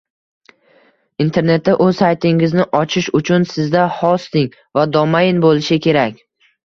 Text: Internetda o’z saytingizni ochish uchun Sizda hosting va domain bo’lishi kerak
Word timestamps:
Internetda 1.25 1.75
o’z 1.87 1.99
saytingizni 1.99 2.65
ochish 2.79 3.09
uchun 3.21 3.45
Sizda 3.55 3.87
hosting 3.99 4.49
va 4.81 4.87
domain 4.97 5.43
bo’lishi 5.45 5.79
kerak 5.89 6.19